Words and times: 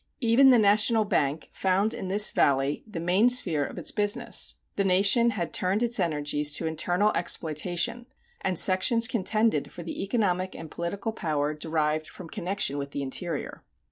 Even 0.19 0.49
the 0.49 0.57
National 0.57 1.05
Bank 1.05 1.47
found 1.51 1.93
in 1.93 2.07
this 2.07 2.31
Valley 2.31 2.83
the 2.87 2.99
main 2.99 3.29
sphere 3.29 3.63
of 3.63 3.77
its 3.77 3.91
business. 3.91 4.55
The 4.75 4.83
nation 4.83 5.29
had 5.29 5.53
turned 5.53 5.83
its 5.83 5.99
energies 5.99 6.55
to 6.55 6.65
internal 6.65 7.11
exploitation, 7.15 8.07
and 8.43 8.57
sections 8.57 9.07
contended 9.07 9.71
for 9.71 9.83
the 9.83 10.01
economic 10.01 10.55
and 10.55 10.71
political 10.71 11.11
power 11.11 11.53
derived 11.53 12.07
from 12.07 12.29
connection 12.31 12.79
with 12.79 12.89
the 12.89 13.03
interior. 13.03 13.63